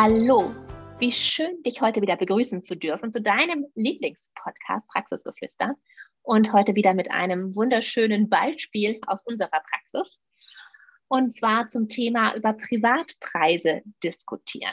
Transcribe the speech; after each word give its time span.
Hallo, 0.00 0.54
wie 1.00 1.10
schön, 1.10 1.60
dich 1.64 1.80
heute 1.80 2.00
wieder 2.00 2.14
begrüßen 2.14 2.62
zu 2.62 2.76
dürfen 2.76 3.12
zu 3.12 3.20
deinem 3.20 3.66
Lieblingspodcast 3.74 4.88
Praxisgeflüster 4.90 5.74
und 6.22 6.52
heute 6.52 6.76
wieder 6.76 6.94
mit 6.94 7.10
einem 7.10 7.56
wunderschönen 7.56 8.28
Beispiel 8.28 9.00
aus 9.08 9.24
unserer 9.26 9.60
Praxis 9.68 10.22
und 11.08 11.34
zwar 11.34 11.68
zum 11.68 11.88
Thema 11.88 12.36
über 12.36 12.52
Privatpreise 12.52 13.82
diskutieren. 14.04 14.70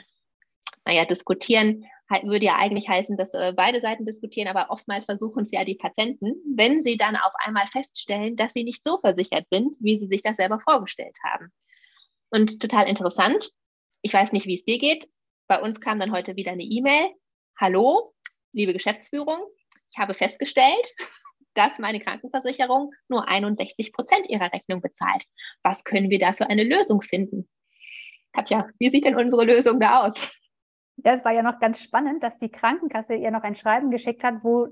Naja, 0.85 1.05
diskutieren 1.05 1.85
würde 2.21 2.45
ja 2.45 2.57
eigentlich 2.57 2.87
heißen, 2.87 3.17
dass 3.17 3.33
äh, 3.33 3.51
beide 3.57 3.81
Seiten 3.81 4.05
diskutieren, 4.05 4.47
aber 4.47 4.69
oftmals 4.69 5.05
versuchen 5.05 5.41
es 5.41 5.51
ja 5.51 5.65
die 5.65 5.73
Patienten, 5.73 6.35
wenn 6.55 6.83
sie 6.83 6.97
dann 6.97 7.15
auf 7.15 7.33
einmal 7.43 7.65
feststellen, 7.65 8.35
dass 8.35 8.53
sie 8.53 8.63
nicht 8.63 8.83
so 8.83 8.99
versichert 8.99 9.49
sind, 9.49 9.75
wie 9.79 9.97
sie 9.97 10.05
sich 10.05 10.21
das 10.21 10.35
selber 10.35 10.59
vorgestellt 10.59 11.17
haben. 11.23 11.51
Und 12.29 12.59
total 12.59 12.87
interessant, 12.87 13.49
ich 14.05 14.13
weiß 14.13 14.33
nicht, 14.33 14.45
wie 14.45 14.53
es 14.53 14.63
dir 14.63 14.77
geht, 14.77 15.09
bei 15.47 15.59
uns 15.59 15.81
kam 15.81 15.99
dann 15.99 16.11
heute 16.11 16.35
wieder 16.35 16.51
eine 16.51 16.61
E-Mail. 16.61 17.07
Hallo, 17.59 18.13
liebe 18.51 18.71
Geschäftsführung, 18.71 19.39
ich 19.91 19.97
habe 19.97 20.13
festgestellt, 20.13 20.93
dass 21.55 21.79
meine 21.79 21.99
Krankenversicherung 21.99 22.93
nur 23.07 23.27
61 23.27 23.93
Prozent 23.93 24.29
ihrer 24.29 24.53
Rechnung 24.53 24.81
bezahlt. 24.81 25.23
Was 25.63 25.83
können 25.83 26.11
wir 26.11 26.19
da 26.19 26.33
für 26.33 26.47
eine 26.47 26.63
Lösung 26.63 27.01
finden? 27.01 27.49
Katja, 28.31 28.69
wie 28.77 28.89
sieht 28.89 29.05
denn 29.05 29.15
unsere 29.15 29.43
Lösung 29.43 29.79
da 29.79 30.03
aus? 30.03 30.31
Ja, 30.97 31.15
es 31.15 31.25
war 31.25 31.31
ja 31.31 31.41
noch 31.41 31.59
ganz 31.59 31.81
spannend, 31.81 32.21
dass 32.21 32.37
die 32.37 32.51
Krankenkasse 32.51 33.15
ihr 33.15 33.31
noch 33.31 33.41
ein 33.41 33.55
Schreiben 33.55 33.89
geschickt 33.89 34.23
hat, 34.23 34.43
wo, 34.43 34.67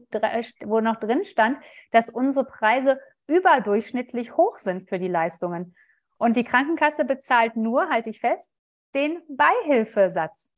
wo 0.65 0.79
noch 0.79 0.97
drin 0.97 1.25
stand, 1.25 1.57
dass 1.91 2.11
unsere 2.11 2.45
Preise 2.45 2.99
überdurchschnittlich 3.25 4.37
hoch 4.37 4.59
sind 4.59 4.87
für 4.87 4.99
die 4.99 5.07
Leistungen. 5.07 5.75
Und 6.17 6.37
die 6.37 6.43
Krankenkasse 6.43 7.03
bezahlt 7.03 7.55
nur, 7.55 7.89
halte 7.89 8.11
ich 8.11 8.19
fest, 8.19 8.51
den 8.93 9.21
Beihilfesatz. 9.27 10.51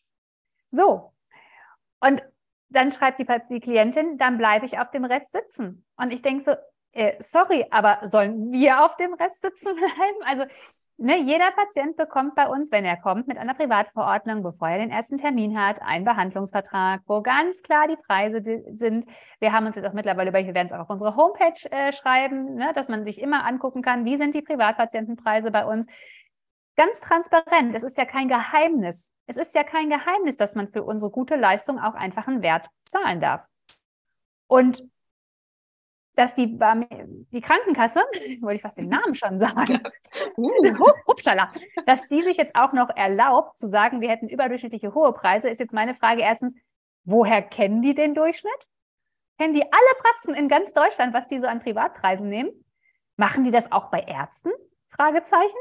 So. 0.67 1.13
Und 1.99 2.21
dann 2.69 2.91
schreibt 2.91 3.19
die, 3.19 3.27
die 3.49 3.59
Klientin, 3.59 4.17
dann 4.17 4.37
bleibe 4.37 4.65
ich 4.65 4.79
auf 4.79 4.91
dem 4.91 5.05
Rest 5.05 5.31
sitzen. 5.31 5.85
Und 5.97 6.11
ich 6.11 6.21
denke 6.21 6.43
so, 6.43 6.55
äh, 6.91 7.13
sorry, 7.19 7.65
aber 7.71 7.99
sollen 8.07 8.51
wir 8.51 8.83
auf 8.83 8.95
dem 8.97 9.13
Rest 9.13 9.41
sitzen 9.41 9.75
bleiben? 9.75 10.23
Also 10.25 10.45
ne, 10.97 11.19
jeder 11.19 11.51
Patient 11.51 11.97
bekommt 11.97 12.35
bei 12.35 12.47
uns, 12.47 12.71
wenn 12.71 12.85
er 12.85 12.97
kommt, 12.97 13.27
mit 13.27 13.37
einer 13.37 13.53
Privatverordnung, 13.53 14.43
bevor 14.43 14.69
er 14.69 14.79
den 14.79 14.91
ersten 14.91 15.17
Termin 15.17 15.59
hat, 15.59 15.81
einen 15.81 16.05
Behandlungsvertrag, 16.05 17.01
wo 17.05 17.21
ganz 17.21 17.61
klar 17.63 17.87
die 17.87 17.97
Preise 17.97 18.41
sind. 18.71 19.05
Wir 19.39 19.51
haben 19.51 19.65
uns 19.65 19.75
jetzt 19.75 19.85
auch 19.87 19.93
mittlerweile 19.93 20.29
über, 20.29 20.45
wir 20.45 20.53
werden 20.53 20.67
es 20.67 20.73
auch 20.73 20.79
auf 20.79 20.89
unsere 20.89 21.15
Homepage 21.15 21.69
äh, 21.71 21.91
schreiben, 21.93 22.55
ne, 22.55 22.71
dass 22.73 22.87
man 22.87 23.03
sich 23.03 23.21
immer 23.21 23.45
angucken 23.45 23.81
kann, 23.81 24.05
wie 24.05 24.17
sind 24.17 24.33
die 24.35 24.41
Privatpatientenpreise 24.41 25.51
bei 25.51 25.65
uns. 25.65 25.85
Ganz 26.75 26.99
transparent. 26.99 27.73
Es 27.73 27.83
ist 27.83 27.97
ja 27.97 28.05
kein 28.05 28.27
Geheimnis. 28.27 29.13
Es 29.27 29.37
ist 29.37 29.55
ja 29.55 29.63
kein 29.63 29.89
Geheimnis, 29.89 30.37
dass 30.37 30.55
man 30.55 30.67
für 30.67 30.83
unsere 30.83 31.11
gute 31.11 31.35
Leistung 31.35 31.79
auch 31.79 31.93
einfach 31.93 32.27
einen 32.27 32.41
Wert 32.41 32.67
zahlen 32.83 33.21
darf. 33.21 33.45
Und 34.47 34.83
dass 36.15 36.33
die, 36.33 36.57
die 37.31 37.41
Krankenkasse, 37.41 38.01
jetzt 38.27 38.43
wollte 38.43 38.57
ich 38.57 38.61
fast 38.61 38.77
den 38.77 38.89
Namen 38.89 39.15
schon 39.15 39.37
sagen, 39.37 39.81
uh, 40.37 40.51
upsala, 41.05 41.51
dass 41.85 42.07
die 42.07 42.23
sich 42.23 42.37
jetzt 42.37 42.55
auch 42.55 42.73
noch 42.73 42.89
erlaubt 42.89 43.57
zu 43.57 43.69
sagen, 43.69 44.01
wir 44.01 44.09
hätten 44.09 44.29
überdurchschnittliche 44.29 44.93
hohe 44.93 45.13
Preise, 45.13 45.49
ist 45.49 45.59
jetzt 45.59 45.73
meine 45.73 45.93
Frage 45.93 46.21
erstens, 46.21 46.55
woher 47.03 47.41
kennen 47.41 47.81
die 47.81 47.93
den 47.93 48.13
Durchschnitt? 48.13 48.51
Kennen 49.37 49.53
die 49.53 49.63
alle 49.63 49.99
Praxen 49.99 50.33
in 50.33 50.47
ganz 50.47 50.73
Deutschland, 50.73 51.13
was 51.13 51.27
die 51.27 51.39
so 51.39 51.47
an 51.47 51.59
Privatpreisen 51.59 52.29
nehmen? 52.29 52.51
Machen 53.17 53.43
die 53.43 53.51
das 53.51 53.71
auch 53.71 53.89
bei 53.89 53.99
Ärzten? 53.99 54.51
Fragezeichen. 54.89 55.57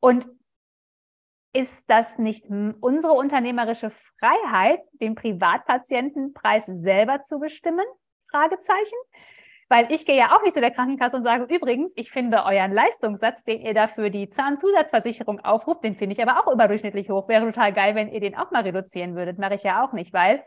Und 0.00 0.26
ist 1.52 1.88
das 1.88 2.18
nicht 2.18 2.44
unsere 2.80 3.14
unternehmerische 3.14 3.90
Freiheit, 3.90 4.80
den 5.00 5.14
Privatpatientenpreis 5.14 6.66
selber 6.66 7.22
zu 7.22 7.38
bestimmen? 7.38 7.86
Fragezeichen. 8.30 8.96
Weil 9.68 9.90
ich 9.90 10.06
gehe 10.06 10.16
ja 10.16 10.36
auch 10.36 10.42
nicht 10.42 10.52
zu 10.52 10.60
der 10.60 10.70
Krankenkasse 10.70 11.16
und 11.16 11.24
sage, 11.24 11.52
übrigens, 11.52 11.92
ich 11.96 12.10
finde 12.10 12.44
euren 12.44 12.72
Leistungssatz, 12.72 13.42
den 13.42 13.62
ihr 13.62 13.74
dafür 13.74 14.10
die 14.10 14.28
Zahnzusatzversicherung 14.28 15.40
aufruft, 15.40 15.82
den 15.82 15.96
finde 15.96 16.14
ich 16.14 16.22
aber 16.22 16.40
auch 16.40 16.52
überdurchschnittlich 16.52 17.10
hoch. 17.10 17.26
Wäre 17.28 17.46
total 17.46 17.72
geil, 17.72 17.94
wenn 17.94 18.08
ihr 18.08 18.20
den 18.20 18.36
auch 18.36 18.52
mal 18.52 18.62
reduzieren 18.62 19.16
würdet. 19.16 19.38
Mache 19.38 19.54
ich 19.54 19.64
ja 19.64 19.84
auch 19.84 19.92
nicht, 19.92 20.12
weil 20.12 20.44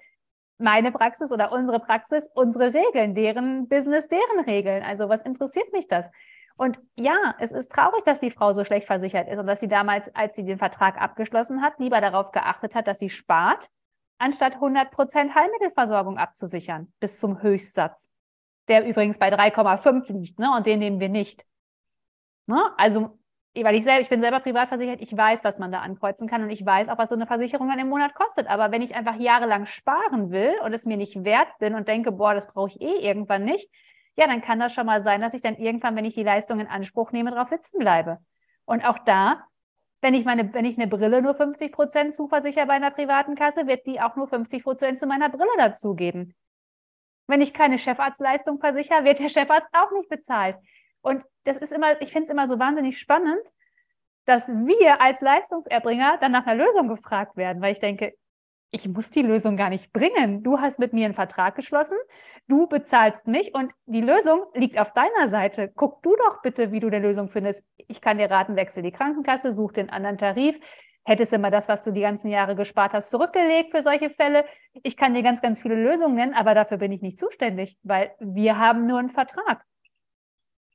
meine 0.59 0.92
Praxis 0.92 1.31
oder 1.31 1.52
unsere 1.52 1.80
Praxis, 1.80 2.30
unsere 2.34 2.74
Regeln, 2.74 3.16
deren 3.16 3.68
Business, 3.68 4.08
deren 4.08 4.46
Regeln. 4.46 4.84
Also 4.84 5.09
was 5.09 5.22
interessiert 5.22 5.72
mich 5.74 5.88
das? 5.88 6.09
Und 6.58 6.80
ja, 6.97 7.36
es 7.40 7.53
ist 7.53 7.72
traurig, 7.72 8.03
dass 8.03 8.20
die 8.20 8.31
Frau 8.31 8.52
so 8.52 8.66
schlecht 8.66 8.86
versichert 8.86 9.30
ist 9.30 9.40
und 9.40 9.48
dass 9.48 9.62
sie 9.62 9.69
damals, 9.69 10.14
als 10.14 10.36
sie 10.36 10.44
den 10.44 10.58
Vertrag 10.58 11.02
abgeschlossen 11.02 11.62
hat, 11.62 11.80
lieber 11.80 12.02
darauf 12.02 12.31
geachtet 12.31 12.75
hat, 12.75 12.88
dass 12.88 13.00
sie 13.00 13.09
spart, 13.09 13.69
anstatt 14.18 14.56
100 14.56 14.92
Prozent 14.92 15.34
Heilmittelversorgung 15.34 16.18
abzusichern 16.18 16.92
bis 17.00 17.18
zum 17.18 17.42
Höchstsatz, 17.42 18.09
der 18.68 18.86
übrigens 18.86 19.18
bei 19.18 19.30
3,5 19.30 20.12
liegt, 20.12 20.38
ne? 20.38 20.53
Und 20.56 20.68
den 20.68 20.80
nehmen 20.80 21.00
wir 21.00 21.08
nicht. 21.08 21.46
Ne? 22.46 22.62
Also, 22.78 23.18
weil 23.56 23.76
ich 23.76 23.84
selber, 23.84 24.02
ich 24.02 24.10
bin 24.10 24.22
selber 24.22 24.40
privat 24.40 24.70
versichert, 24.70 25.02
ich 25.02 25.16
weiß, 25.16 25.44
was 25.44 25.60
man 25.60 25.72
da 25.72 25.80
ankreuzen 25.80 26.28
kann 26.28 26.44
und 26.44 26.50
ich 26.50 26.66
weiß 26.66 26.90
auch, 26.90 26.98
was 26.98 27.10
so 27.10 27.16
eine 27.16 27.28
Versicherung 27.28 27.68
dann 27.70 27.80
im 27.80 27.90
Monat 27.90 28.14
kostet. 28.14 28.48
Aber 28.48 28.72
wenn 28.72 28.82
ich 28.82 28.96
einfach 28.96 29.16
jahrelang 29.16 29.66
sparen 29.66 30.32
will 30.32 30.54
und 30.64 30.74
es 30.74 30.86
mir 30.86 30.98
nicht 30.98 31.24
wert 31.24 31.50
bin 31.60 31.76
und 31.76 31.88
denke, 31.88 32.12
boah, 32.12 32.34
das 32.34 32.48
brauche 32.48 32.70
ich 32.70 32.82
eh 32.82 33.00
irgendwann 33.08 33.44
nicht, 33.44 33.70
ja, 34.16 34.28
dann 34.28 34.42
kann 34.42 34.60
das 34.60 34.74
schon 34.74 34.86
mal 34.86 35.02
sein, 35.02 35.22
dass 35.22 35.34
ich 35.34 35.42
dann 35.42 35.56
irgendwann, 35.56 35.96
wenn 35.96 36.06
ich 36.06 36.14
die 36.14 36.24
Leistung 36.24 36.60
in 36.60 36.68
Anspruch 36.68 37.12
nehme, 37.12 37.32
drauf 37.32 37.48
sitzen 37.48 37.80
bleibe. 37.80 38.20
Und 38.66 38.86
auch 38.86 39.00
da, 39.00 39.46
wenn 40.02 40.14
ich 40.14 40.26
meine, 40.26 40.54
wenn 40.54 40.66
ich 40.66 40.78
eine 40.78 40.88
Brille 40.88 41.22
nur 41.22 41.36
50 41.36 41.72
Prozent 41.72 42.16
zuversichere 42.16 42.68
bei 42.68 42.74
einer 42.74 42.92
privaten 42.92 43.36
Kasse, 43.36 43.68
wird 43.68 43.86
die 43.86 44.00
auch 44.00 44.16
nur 44.16 44.28
50 44.28 44.64
Prozent 44.64 45.00
zu 45.00 45.08
meiner 45.08 45.30
Brille 45.30 45.50
dazugeben. 45.58 46.36
Wenn 47.28 47.42
ich 47.42 47.54
keine 47.54 47.80
Chefarztleistung 47.80 48.60
versichere, 48.60 49.04
wird 49.04 49.20
der 49.20 49.30
Chefarzt 49.30 49.70
auch 49.74 49.92
nicht 49.92 50.10
bezahlt. 50.10 50.58
Und 51.02 51.24
das 51.44 51.58
ist 51.58 51.72
immer, 51.72 52.02
ich 52.02 52.12
finde 52.12 52.24
es 52.24 52.30
immer 52.30 52.48
so 52.48 52.60
wahnsinnig 52.60 53.00
spannend, 53.00 53.42
dass 54.26 54.48
wir 54.48 55.02
als 55.02 55.22
Leistungserbringer 55.22 56.18
dann 56.20 56.32
nach 56.32 56.46
einer 56.46 56.64
Lösung 56.64 56.88
gefragt 56.88 57.36
werden, 57.36 57.62
weil 57.62 57.74
ich 57.74 57.80
denke, 57.80 58.14
ich 58.72 58.88
muss 58.88 59.10
die 59.10 59.24
Lösung 59.24 59.58
gar 59.58 59.70
nicht 59.70 59.92
bringen. 59.92 60.44
Du 60.44 60.60
hast 60.60 60.78
mit 60.78 60.94
mir 60.94 61.06
einen 61.06 61.16
Vertrag 61.16 61.56
geschlossen, 61.56 61.98
du 62.48 62.68
bezahlst 62.68 63.26
mich 63.26 63.56
und 63.56 63.72
die 63.88 64.02
Lösung 64.02 64.44
liegt 64.54 64.78
auf 64.80 64.94
deiner 64.94 65.28
Seite. 65.28 65.72
Guck 65.76 66.04
du 66.04 66.16
doch 66.16 66.42
bitte, 66.42 66.72
wie 66.72 66.80
du 66.80 66.88
eine 66.88 67.00
Lösung 67.00 67.30
findest. 67.30 67.68
Ich 67.88 68.02
kann 68.02 68.20
dir 68.20 68.30
raten, 68.30 68.56
wechsel 68.56 68.84
die 68.84 68.92
Krankenkasse, 68.92 69.52
such 69.52 69.74
den 69.74 69.90
anderen 69.90 70.20
Tarif. 70.20 70.60
Hättest 71.04 71.36
mal 71.40 71.50
das, 71.50 71.68
was 71.68 71.84
du 71.84 71.92
die 71.92 72.02
ganzen 72.02 72.30
Jahre 72.30 72.56
gespart 72.56 72.94
hast, 72.94 73.10
zurückgelegt 73.10 73.72
für 73.72 73.81
solche 73.81 74.12
Fälle? 74.12 74.46
Ich 74.84 74.96
kann 74.96 75.16
dir 75.16 75.24
ganz, 75.24 75.42
ganz 75.42 75.62
viele 75.62 75.76
Lösungen 75.76 76.14
nennen, 76.14 76.36
aber 76.36 76.54
dafür 76.54 76.78
bin 76.78 76.92
ich 76.92 77.02
nicht 77.02 77.18
zuständig, 77.18 77.80
weil 77.81 78.12
wir 78.20 78.60
haben 78.60 78.86
nur 78.86 79.00
einen 79.00 79.10
Vertrag. 79.10 79.64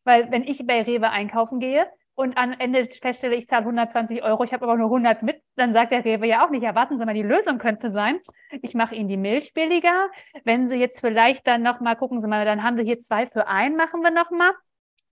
Weil 0.05 0.31
wenn 0.31 0.45
ich 0.45 0.67
bei 0.67 0.83
Rewe 0.83 1.11
einkaufen 1.11 1.61
gehe, 1.61 1.87
und 2.17 2.39
am 2.39 2.53
Ende 2.53 2.85
feststelle, 2.85 3.35
ich 3.35 3.49
zahle 3.49 3.63
120 3.63 4.23
Euro, 4.23 4.45
ich 4.45 4.53
habe 4.53 4.65
aber 4.65 4.77
nur 4.77 4.87
100 4.87 5.23
mit, 5.23 5.43
dann 5.57 5.73
sagt 5.73 5.93
der 5.93 6.05
Rewe 6.05 6.27
ja 6.27 6.47
auch 6.47 6.51
nicht, 6.51 6.63
ja, 6.63 6.75
warten 6.75 6.97
Sie 6.97 7.05
mal, 7.05 7.15
die 7.15 7.23
Lösung 7.23 7.59
könnte 7.59 7.91
sein, 7.91 8.21
ich 8.63 8.75
mache 8.75 8.95
Ihnen 8.95 9.09
die 9.09 9.17
Milch 9.17 9.53
billiger. 9.53 10.09
Wenn 10.45 10.69
Sie 10.69 10.77
jetzt 10.77 11.01
vielleicht 11.01 11.47
dann 11.47 11.63
nochmal, 11.63 11.97
gucken 11.97 12.21
Sie 12.21 12.29
mal, 12.29 12.45
dann 12.45 12.63
haben 12.63 12.77
Sie 12.77 12.85
hier 12.85 13.01
zwei 13.01 13.27
für 13.27 13.49
ein, 13.49 13.77
machen 13.77 14.01
wir 14.03 14.11
nochmal. 14.11 14.53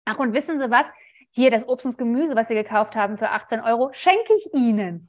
Ach, 0.05 0.19
und 0.19 0.33
wissen 0.33 0.61
Sie 0.61 0.71
was? 0.71 0.89
Hier 1.31 1.51
das 1.51 1.67
Obst 1.67 1.87
und 1.87 1.99
Gemüse, 1.99 2.37
was 2.37 2.49
Sie 2.49 2.55
gekauft 2.55 2.95
haben 2.95 3.19
für 3.19 3.31
18 3.31 3.61
Euro, 3.61 3.91
schenke 3.93 4.35
ich 4.37 4.55
Ihnen. 4.55 5.09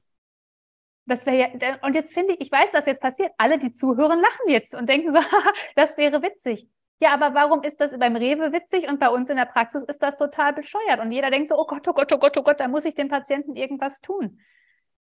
Das 1.05 1.25
wäre 1.25 1.37
ja, 1.37 1.77
und 1.81 1.95
jetzt 1.95 2.13
finde 2.13 2.33
ich, 2.33 2.41
ich 2.41 2.51
weiß, 2.51 2.73
was 2.73 2.85
jetzt 2.85 3.01
passiert. 3.01 3.31
Alle, 3.37 3.59
die 3.59 3.71
zuhören, 3.71 4.21
lachen 4.21 4.47
jetzt 4.47 4.73
und 4.73 4.87
denken 4.87 5.13
so, 5.13 5.19
das 5.75 5.97
wäre 5.97 6.21
witzig. 6.21 6.67
Ja, 7.03 7.13
aber 7.13 7.33
warum 7.33 7.63
ist 7.63 7.81
das 7.81 7.99
beim 7.99 8.15
Rewe 8.15 8.53
witzig 8.53 8.87
und 8.87 8.97
bei 8.97 9.09
uns 9.09 9.29
in 9.29 9.35
der 9.35 9.43
Praxis 9.43 9.83
ist 9.83 10.01
das 10.01 10.17
total 10.17 10.53
bescheuert? 10.53 11.01
Und 11.01 11.11
jeder 11.11 11.31
denkt 11.31 11.49
so, 11.49 11.59
oh 11.59 11.65
Gott, 11.65 11.85
oh 11.85 11.91
Gott, 11.91 12.09
oh 12.13 12.17
Gott, 12.17 12.37
oh 12.37 12.43
Gott, 12.43 12.61
da 12.61 12.69
muss 12.69 12.85
ich 12.85 12.95
dem 12.95 13.09
Patienten 13.09 13.57
irgendwas 13.57 13.99
tun. 13.99 14.39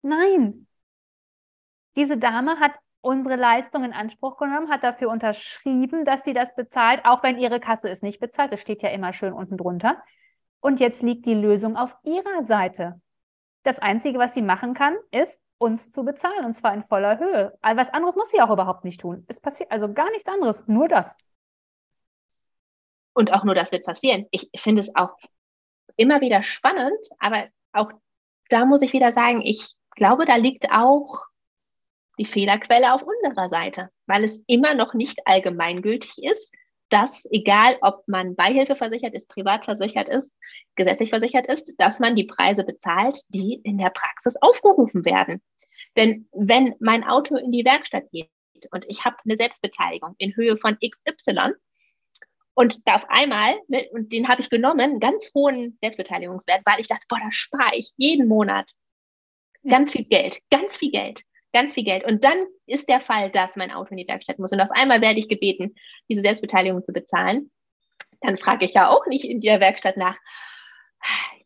Nein. 0.03 0.67
Diese 1.95 2.19
Dame 2.19 2.59
hat 2.59 2.73
unsere 3.03 3.37
Leistung 3.37 3.85
in 3.85 3.93
Anspruch 3.93 4.37
genommen, 4.37 4.69
hat 4.69 4.83
dafür 4.83 5.11
unterschrieben, 5.11 6.05
dass 6.05 6.25
sie 6.25 6.33
das 6.35 6.53
bezahlt, 6.57 7.05
auch 7.05 7.23
wenn 7.23 7.39
ihre 7.39 7.61
Kasse 7.61 7.89
es 7.89 8.03
nicht 8.03 8.19
bezahlt. 8.19 8.53
Das 8.53 8.61
steht 8.61 8.83
ja 8.83 8.89
immer 8.89 9.13
schön 9.13 9.33
unten 9.33 9.57
drunter. 9.57 10.03
Und 10.59 10.81
jetzt 10.81 11.03
liegt 11.03 11.25
die 11.25 11.35
Lösung 11.35 11.77
auf 11.77 11.95
ihrer 12.03 12.43
Seite. 12.43 13.01
das 13.63 13.79
Einzige, 13.79 14.19
was 14.19 14.35
sie 14.35 14.43
machen 14.43 14.75
kann, 14.75 14.97
ist, 15.13 15.41
uns 15.59 15.93
zu 15.93 16.05
bezahlen 16.05 16.45
und 16.45 16.55
zwar 16.55 16.75
in 16.75 16.83
voller 16.83 17.19
Höhe. 17.21 17.57
Was 17.63 17.95
anderes 17.95 18.17
muss 18.17 18.31
sie 18.31 18.41
auch 18.41 18.51
überhaupt 18.51 18.85
nicht 18.85 19.01
tun. 19.01 19.25
Es 19.29 19.41
passiert 19.41 19.71
also 19.71 19.93
gar 19.93 20.11
nichts 20.11 20.29
anderes, 20.29 20.67
nur 20.67 20.89
das. 20.89 21.17
Und 23.15 23.33
auch 23.33 23.45
nur 23.45 23.55
das 23.55 23.73
wird 23.73 23.85
passieren. 23.85 24.27
Ich 24.31 24.49
finde 24.57 24.83
es 24.83 24.95
auch 24.95 25.17
immer 25.97 26.21
wieder 26.21 26.43
spannend, 26.43 26.99
aber 27.19 27.49
auch 27.73 27.91
da 28.49 28.65
muss 28.65 28.83
ich 28.83 28.93
wieder 28.93 29.13
sagen, 29.13 29.43
ich 29.45 29.75
glaube, 29.97 30.25
da 30.25 30.37
liegt 30.37 30.71
auch 30.71 31.25
die 32.19 32.25
Fehlerquelle 32.25 32.95
auf 32.95 33.03
unserer 33.03 33.49
Seite, 33.49 33.91
weil 34.07 34.25
es 34.25 34.43
immer 34.47 34.75
noch 34.75 34.95
nicht 34.95 35.27
allgemeingültig 35.27 36.23
ist, 36.23 36.55
dass 36.91 37.27
egal 37.31 37.79
ob 37.81 38.07
man 38.07 38.37
Beihilfe 38.37 38.77
versichert 38.77 39.15
ist, 39.15 39.29
privat 39.29 39.65
versichert 39.65 40.09
ist, 40.09 40.31
gesetzlich 40.77 41.09
versichert 41.09 41.47
ist, 41.47 41.75
dass 41.79 42.01
man 42.01 42.15
die 42.15 42.25
Preise 42.27 42.65
bezahlt, 42.65 43.19
die 43.29 43.61
in 43.65 43.79
der 43.79 43.91
Praxis 43.91 44.37
aufgerufen 44.43 45.05
werden. 45.07 45.41
Denn 45.97 46.29
wenn 46.33 46.75
mein 46.81 47.05
Auto 47.05 47.37
in 47.37 47.51
die 47.51 47.65
Werkstatt 47.65 48.11
geht 48.11 48.29
und 48.71 48.85
ich 48.89 49.07
habe 49.07 49.17
eine 49.25 49.39
Selbstbeteiligung 49.39 50.15
in 50.19 50.37
Höhe 50.37 50.59
von 50.59 50.77
XY 50.79 51.55
und 52.55 52.87
da 52.87 52.97
auf 52.97 53.07
einmal, 53.09 53.55
ne, 53.69 53.89
und 53.93 54.13
den 54.13 54.29
habe 54.29 54.43
ich 54.43 54.51
genommen, 54.51 55.01
ganz 55.01 55.31
hohen 55.35 55.77
Selbstbeteiligungswert, 55.81 56.63
weil 56.65 56.81
ich 56.81 56.89
dachte, 56.89 57.07
boah, 57.09 57.19
da 57.23 57.31
spare 57.31 57.77
ich 57.77 57.93
jeden 57.97 58.29
Monat 58.29 58.73
ganz 59.69 59.93
viel 59.93 60.05
Geld, 60.05 60.39
ganz 60.51 60.77
viel 60.77 60.91
Geld 60.91 61.23
ganz 61.53 61.75
viel 61.75 61.85
Geld. 61.85 62.05
Und 62.05 62.25
dann 62.25 62.47
ist 62.67 62.89
der 62.89 63.01
Fall, 63.01 63.31
dass 63.31 63.57
mein 63.57 63.71
Auto 63.71 63.91
in 63.91 63.99
die 63.99 64.09
Werkstatt 64.09 64.39
muss. 64.39 64.53
Und 64.53 64.61
auf 64.61 64.71
einmal 64.71 65.01
werde 65.01 65.21
ich 65.21 65.29
gebeten, 65.29 65.75
diese 66.09 66.23
Selbstbeteiligung 66.23 66.85
zu 66.85 66.93
bezahlen. 66.93 67.51
Dann 68.21 68.37
frage 68.37 68.65
ich 68.65 68.75
ja 68.75 68.89
auch 68.89 69.07
nicht 69.07 69.25
in 69.25 69.41
der 69.41 69.61
Werkstatt 69.61 69.97
nach, 69.97 70.19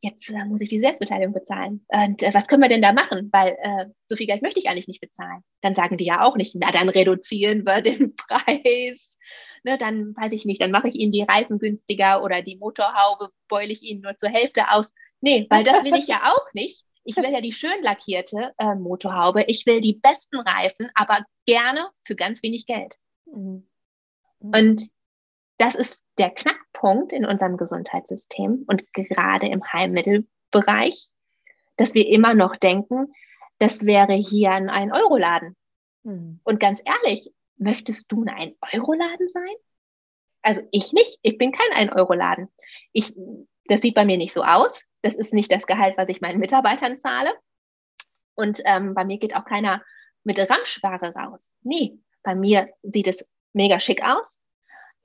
jetzt 0.01 0.31
äh, 0.31 0.45
muss 0.45 0.61
ich 0.61 0.69
die 0.69 0.81
Selbstbeteiligung 0.81 1.35
bezahlen. 1.35 1.85
Und 1.89 2.23
äh, 2.23 2.33
was 2.33 2.47
können 2.47 2.63
wir 2.63 2.69
denn 2.69 2.83
da 2.83 2.93
machen? 2.93 3.29
Weil 3.33 3.57
äh, 3.61 3.87
so 4.09 4.17
viel 4.17 4.27
Geld 4.27 4.43
möchte 4.43 4.61
ich 4.61 4.69
eigentlich 4.69 4.89
nicht 4.89 5.01
bezahlen. 5.01 5.43
Dann 5.63 5.75
sagen 5.75 5.97
die 5.97 6.05
ja 6.05 6.23
auch 6.23 6.37
nicht, 6.37 6.55
na, 6.55 6.71
dann 6.73 6.89
reduzieren 6.89 7.65
wir 7.65 7.81
den 7.83 8.15
Preis. 8.17 9.19
Ne, 9.65 9.79
dann 9.79 10.15
weiß 10.17 10.33
ich 10.33 10.45
nicht, 10.45 10.61
dann 10.61 10.71
mache 10.71 10.89
ich 10.89 10.95
Ihnen 10.95 11.13
die 11.13 11.23
Reifen 11.23 11.59
günstiger 11.59 12.23
oder 12.23 12.43
die 12.43 12.57
Motorhaube 12.57 13.31
beule 13.49 13.73
ich 13.73 13.83
Ihnen 13.83 14.01
nur 14.01 14.17
zur 14.17 14.31
Hälfte 14.31 14.71
aus. 14.71 14.93
Nee, 15.21 15.47
weil 15.51 15.65
das 15.65 15.83
will 15.85 15.97
ich 15.97 16.07
ja 16.07 16.21
auch 16.35 16.53
nicht. 16.53 16.85
Ich 17.05 17.17
will 17.17 17.31
ja 17.31 17.41
die 17.41 17.53
schön 17.53 17.83
lackierte 17.83 18.53
äh, 18.59 18.75
Motorhaube. 18.75 19.45
Ich 19.47 19.65
will 19.67 19.81
die 19.81 19.95
besten 19.95 20.39
Reifen, 20.41 20.91
aber 20.95 21.25
gerne 21.47 21.89
für 22.05 22.17
ganz 22.17 22.43
wenig 22.43 22.67
Geld. 22.67 22.97
Mhm. 23.27 23.67
Und 24.41 24.89
das 25.59 25.75
ist 25.75 26.03
der 26.19 26.31
Knackpunkt 26.77 27.13
in 27.13 27.25
unserem 27.25 27.57
Gesundheitssystem 27.57 28.65
und 28.67 28.93
gerade 28.93 29.47
im 29.47 29.63
Heilmittelbereich, 29.73 31.09
dass 31.77 31.95
wir 31.95 32.09
immer 32.09 32.35
noch 32.35 32.57
denken, 32.57 33.13
das 33.59 33.85
wäre 33.87 34.15
hier 34.15 34.51
ein 34.51 34.71
1-Euro-Laden. 34.71 35.57
Mhm. 36.05 36.41
Und 36.45 36.61
ganz 36.61 36.81
ehrlich, 36.85 37.33
möchtest 37.57 38.11
du 38.13 38.25
ein 38.25 38.55
1-Euro-Laden 38.61 39.29
sein? 39.29 39.55
Also 40.43 40.63
ich 40.71 40.93
nicht. 40.93 41.19
Ich 41.23 41.39
bin 41.39 41.53
kein 41.53 41.89
1-Euro-Laden. 41.89 42.49
Ich, 42.93 43.15
das 43.67 43.81
sieht 43.81 43.95
bei 43.95 44.05
mir 44.05 44.17
nicht 44.17 44.33
so 44.33 44.43
aus. 44.43 44.83
Das 45.03 45.15
ist 45.15 45.33
nicht 45.33 45.51
das 45.51 45.67
Gehalt, 45.67 45.97
was 45.97 46.09
ich 46.09 46.21
meinen 46.21 46.39
Mitarbeitern 46.39 47.01
zahle. 47.01 47.33
Und 48.35 48.61
ähm, 48.65 48.95
bei 48.95 49.05
mir 49.05 49.19
geht 49.19 49.35
auch 49.35 49.45
keiner 49.45 49.83
mit 50.25 50.39
Ramschware 50.39 51.15
raus. 51.15 51.53
Nee, 51.63 51.99
bei 52.23 52.35
mir 52.35 52.69
sieht 52.83 53.09
es 53.09 53.27
mega 53.53 53.81
schick 53.81 54.03
aus. 54.03 54.39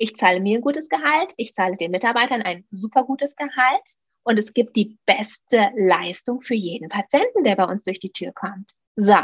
Ich 0.03 0.15
zahle 0.15 0.39
mir 0.39 0.57
ein 0.57 0.62
gutes 0.62 0.89
Gehalt, 0.89 1.31
ich 1.38 1.53
zahle 1.53 1.77
den 1.77 1.92
Mitarbeitern 1.92 2.42
ein 2.42 2.65
super 2.71 3.03
gutes 3.03 3.36
Gehalt 3.36 3.83
und 4.24 4.39
es 4.39 4.51
gibt 4.51 4.75
die 4.75 4.98
beste 5.06 5.69
Leistung 5.75 6.42
für 6.42 6.56
jeden 6.56 6.89
Patienten, 6.89 7.44
der 7.44 7.56
bei 7.56 7.65
uns 7.65 7.83
durch 7.83 8.00
die 8.00 8.12
Tür 8.12 8.31
kommt. 8.33 8.71
So, 8.95 9.15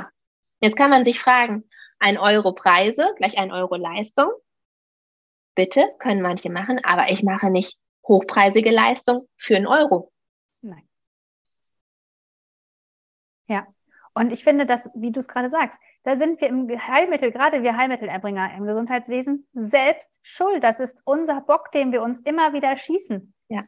jetzt 0.62 0.78
kann 0.78 0.92
man 0.92 1.04
sich 1.04 1.20
fragen, 1.20 1.68
ein 1.98 2.20
Euro 2.20 2.54
Preise 2.54 3.12
gleich 3.18 3.40
ein 3.40 3.52
Euro 3.52 3.76
Leistung. 3.76 4.30
Bitte, 5.56 5.84
können 5.98 6.22
manche 6.22 6.52
machen, 6.52 6.80
aber 6.84 7.10
ich 7.12 7.24
mache 7.24 7.50
nicht 7.50 7.76
hochpreisige 8.08 8.70
Leistung 8.70 9.28
für 9.36 9.56
einen 9.56 9.66
Euro. 9.66 10.12
Nein. 10.62 10.88
Ja. 13.48 13.66
Und 14.18 14.34
ich 14.34 14.44
finde, 14.44 14.66
dass, 14.66 14.90
wie 14.96 15.12
du 15.12 15.20
es 15.20 15.28
gerade 15.28 15.48
sagst, 15.48 15.78
da 16.02 16.16
sind 16.16 16.42
wir 16.42 16.48
im 16.48 16.68
Heilmittel, 16.68 17.32
gerade 17.32 17.62
wir 17.62 17.78
Heilmittelerbringer 17.78 18.52
im 18.58 18.66
Gesundheitswesen, 18.66 19.48
selbst 19.54 20.20
schuld. 20.24 20.64
Das 20.64 20.80
ist 20.80 21.00
unser 21.06 21.40
Bock, 21.42 21.72
den 21.72 21.92
wir 21.92 22.02
uns 22.02 22.22
immer 22.22 22.52
wieder 22.52 22.76
schießen. 22.76 23.32
Ja. 23.50 23.66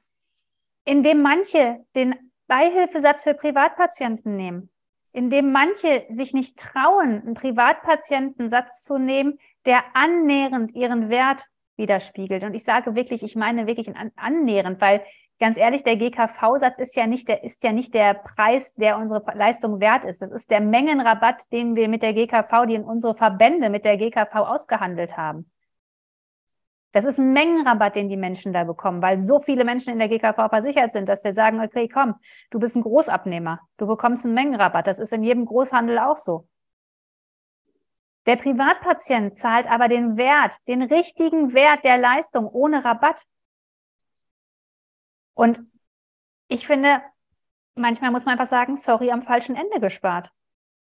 Indem 0.85 1.21
manche 1.21 1.85
den 1.95 2.15
Beihilfesatz 2.47 3.25
für 3.25 3.35
Privatpatienten 3.35 4.35
nehmen, 4.35 4.71
indem 5.11 5.51
manche 5.51 6.07
sich 6.09 6.33
nicht 6.33 6.57
trauen, 6.57 7.21
einen 7.21 7.35
Privatpatientensatz 7.35 8.83
zu 8.83 8.97
nehmen, 8.97 9.37
der 9.65 9.83
annähernd 9.93 10.71
ihren 10.73 11.11
Wert 11.11 11.45
widerspiegelt. 11.75 12.43
Und 12.43 12.55
ich 12.55 12.63
sage 12.63 12.95
wirklich, 12.95 13.21
ich 13.21 13.35
meine 13.35 13.67
wirklich 13.67 13.93
annähernd, 14.15 14.81
weil 14.81 15.03
ganz 15.39 15.57
ehrlich, 15.57 15.83
der 15.83 15.95
GKV-Satz 15.97 16.77
ist 16.77 16.95
ja 16.95 17.07
nicht 17.07 17.27
der, 17.27 17.43
ist 17.43 17.63
ja 17.63 17.71
nicht 17.71 17.93
der 17.93 18.13
Preis, 18.13 18.73
der 18.75 18.97
unsere 18.97 19.23
Leistung 19.35 19.79
wert 19.79 20.03
ist. 20.03 20.21
Das 20.21 20.31
ist 20.31 20.49
der 20.51 20.61
Mengenrabatt, 20.61 21.41
den 21.51 21.75
wir 21.75 21.87
mit 21.87 22.01
der 22.01 22.13
GKV, 22.13 22.65
die 22.67 22.75
in 22.75 22.83
unsere 22.83 23.15
Verbände 23.15 23.69
mit 23.69 23.85
der 23.85 23.97
GKV 23.97 24.35
ausgehandelt 24.35 25.17
haben. 25.17 25.49
Das 26.91 27.05
ist 27.05 27.19
ein 27.19 27.33
Mengenrabatt, 27.33 27.95
den 27.95 28.09
die 28.09 28.17
Menschen 28.17 28.51
da 28.51 28.63
bekommen, 28.63 29.01
weil 29.01 29.21
so 29.21 29.39
viele 29.39 29.63
Menschen 29.63 29.93
in 29.93 29.99
der 29.99 30.09
GKV 30.09 30.49
versichert 30.49 30.91
sind, 30.91 31.07
dass 31.07 31.23
wir 31.23 31.33
sagen, 31.33 31.61
okay, 31.61 31.87
komm, 31.87 32.15
du 32.49 32.59
bist 32.59 32.75
ein 32.75 32.81
Großabnehmer, 32.81 33.59
du 33.77 33.85
bekommst 33.85 34.25
einen 34.25 34.33
Mengenrabatt. 34.33 34.87
Das 34.87 34.99
ist 34.99 35.13
in 35.13 35.23
jedem 35.23 35.45
Großhandel 35.45 35.99
auch 35.99 36.17
so. 36.17 36.47
Der 38.25 38.37
Privatpatient 38.37 39.37
zahlt 39.37 39.69
aber 39.69 39.87
den 39.87 40.17
Wert, 40.17 40.55
den 40.67 40.81
richtigen 40.81 41.53
Wert 41.53 41.83
der 41.83 41.97
Leistung 41.97 42.47
ohne 42.47 42.83
Rabatt. 42.83 43.23
Und 45.39 45.61
ich 46.49 46.67
finde, 46.67 47.01
manchmal 47.73 48.11
muss 48.11 48.25
man 48.25 48.33
einfach 48.33 48.51
sagen, 48.51 48.75
sorry, 48.75 49.09
am 49.09 49.21
falschen 49.21 49.55
Ende 49.55 49.79
gespart. 49.79 50.33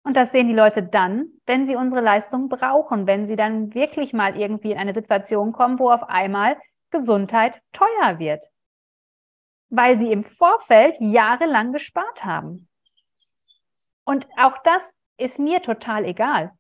Und 0.04 0.18
das 0.18 0.32
sehen 0.32 0.48
die 0.48 0.56
Leute 0.56 0.82
dann, 0.82 1.28
wenn 1.46 1.68
sie 1.68 1.76
unsere 1.76 2.02
Leistung 2.02 2.50
brauchen, 2.50 3.06
wenn 3.06 3.28
sie 3.28 3.36
dann 3.36 3.76
wirklich 3.76 4.14
mal 4.14 4.36
irgendwie 4.36 4.72
in 4.72 4.80
eine 4.80 4.94
Situation 4.94 5.52
kommen, 5.52 5.78
wo 5.78 5.92
auf 5.92 6.10
einmal 6.10 6.58
Gesundheit 6.90 7.62
teuer 7.72 8.18
wird, 8.18 8.44
weil 9.70 10.00
sie 10.00 10.12
im 10.12 10.24
Vorfeld 10.24 10.98
jahrelang 11.00 11.72
gespart 11.72 12.26
haben. 12.26 12.68
Und 14.06 14.28
auch 14.38 14.58
das 14.64 14.92
ist 15.18 15.38
mir 15.38 15.62
total 15.62 16.04
egal. 16.04 16.52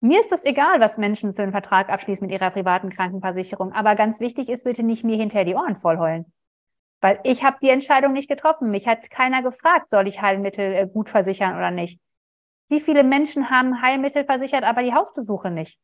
Mir 0.00 0.18
ist 0.18 0.32
es 0.32 0.44
egal, 0.44 0.80
was 0.80 0.98
Menschen 0.98 1.36
für 1.36 1.44
einen 1.44 1.52
Vertrag 1.52 1.88
abschließen 1.88 2.26
mit 2.26 2.34
ihrer 2.34 2.50
privaten 2.50 2.90
Krankenversicherung, 2.90 3.72
aber 3.72 3.94
ganz 3.94 4.18
wichtig 4.18 4.48
ist 4.48 4.64
bitte 4.64 4.82
nicht 4.82 5.04
mir 5.04 5.16
hinterher 5.16 5.44
die 5.44 5.54
Ohren 5.54 5.76
vollheulen. 5.76 6.26
Weil 7.02 7.18
ich 7.24 7.42
habe 7.42 7.58
die 7.60 7.68
Entscheidung 7.68 8.12
nicht 8.12 8.28
getroffen. 8.28 8.70
Mich 8.70 8.86
hat 8.86 9.10
keiner 9.10 9.42
gefragt, 9.42 9.90
soll 9.90 10.06
ich 10.06 10.22
Heilmittel 10.22 10.72
äh, 10.72 10.86
gut 10.86 11.10
versichern 11.10 11.56
oder 11.56 11.72
nicht. 11.72 12.00
Wie 12.68 12.80
viele 12.80 13.02
Menschen 13.04 13.50
haben 13.50 13.82
Heilmittel 13.82 14.24
versichert, 14.24 14.62
aber 14.62 14.82
die 14.82 14.94
Hausbesuche 14.94 15.50
nicht? 15.50 15.78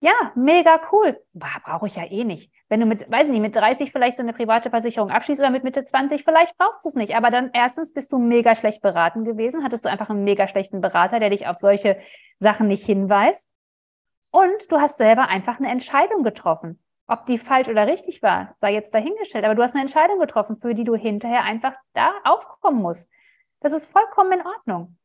Ja, 0.00 0.12
mega 0.34 0.78
cool. 0.92 1.18
Brauche 1.32 1.86
ich 1.86 1.96
ja 1.96 2.04
eh 2.04 2.24
nicht. 2.24 2.52
Wenn 2.68 2.80
du 2.80 2.86
mit, 2.86 3.10
weiß 3.10 3.28
ich 3.28 3.32
nicht, 3.32 3.40
mit 3.40 3.56
30 3.56 3.90
vielleicht 3.90 4.18
so 4.18 4.22
eine 4.22 4.34
private 4.34 4.68
Versicherung 4.68 5.10
abschließt 5.10 5.40
oder 5.40 5.50
mit 5.50 5.64
Mitte 5.64 5.82
20, 5.82 6.22
vielleicht 6.22 6.56
brauchst 6.58 6.84
du 6.84 6.90
es 6.90 6.94
nicht. 6.94 7.16
Aber 7.16 7.30
dann 7.30 7.50
erstens 7.54 7.94
bist 7.94 8.12
du 8.12 8.18
mega 8.18 8.54
schlecht 8.54 8.82
beraten 8.82 9.24
gewesen, 9.24 9.64
hattest 9.64 9.86
du 9.86 9.88
einfach 9.88 10.10
einen 10.10 10.24
mega 10.24 10.46
schlechten 10.46 10.82
Berater, 10.82 11.20
der 11.20 11.30
dich 11.30 11.46
auf 11.46 11.56
solche 11.56 11.98
Sachen 12.38 12.68
nicht 12.68 12.84
hinweist. 12.84 13.48
Und 14.30 14.70
du 14.70 14.78
hast 14.78 14.98
selber 14.98 15.28
einfach 15.28 15.58
eine 15.58 15.70
Entscheidung 15.70 16.22
getroffen. 16.22 16.78
Ob 17.08 17.26
die 17.26 17.38
falsch 17.38 17.68
oder 17.68 17.86
richtig 17.86 18.22
war, 18.22 18.54
sei 18.58 18.72
jetzt 18.72 18.92
dahingestellt. 18.92 19.44
Aber 19.44 19.54
du 19.54 19.62
hast 19.62 19.74
eine 19.74 19.82
Entscheidung 19.82 20.18
getroffen, 20.18 20.56
für 20.56 20.74
die 20.74 20.84
du 20.84 20.96
hinterher 20.96 21.44
einfach 21.44 21.74
da 21.92 22.12
aufkommen 22.24 22.82
musst. 22.82 23.10
Das 23.60 23.72
ist 23.72 23.86
vollkommen 23.86 24.32
in 24.32 24.46
Ordnung. 24.46 24.98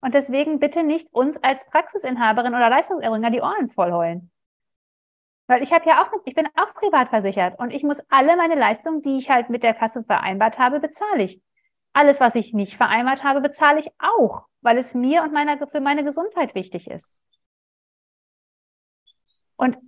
Und 0.00 0.14
deswegen 0.14 0.58
bitte 0.58 0.82
nicht 0.82 1.12
uns 1.12 1.42
als 1.42 1.66
Praxisinhaberin 1.66 2.54
oder 2.54 2.68
Leistungserbringer 2.68 3.30
die 3.30 3.40
Ohren 3.40 3.68
vollheulen. 3.68 4.30
Weil 5.46 5.62
ich 5.62 5.72
habe 5.72 5.88
ja 5.88 6.02
auch, 6.02 6.12
ich 6.24 6.34
bin 6.34 6.46
auch 6.56 6.74
privat 6.74 7.08
versichert 7.08 7.58
und 7.58 7.70
ich 7.70 7.84
muss 7.84 8.00
alle 8.08 8.36
meine 8.36 8.56
Leistungen, 8.56 9.00
die 9.02 9.16
ich 9.16 9.30
halt 9.30 9.48
mit 9.48 9.62
der 9.62 9.74
Kasse 9.74 10.04
vereinbart 10.04 10.58
habe, 10.58 10.80
bezahle 10.80 11.22
ich. 11.22 11.40
Alles, 11.92 12.20
was 12.20 12.34
ich 12.34 12.52
nicht 12.52 12.76
vereinbart 12.76 13.24
habe, 13.24 13.40
bezahle 13.40 13.78
ich 13.78 13.88
auch, 13.98 14.46
weil 14.60 14.76
es 14.76 14.92
mir 14.94 15.22
und 15.22 15.32
meiner, 15.32 15.66
für 15.66 15.80
meine 15.80 16.04
Gesundheit 16.04 16.54
wichtig 16.54 16.90
ist. 16.90 17.20
Und 19.56 19.78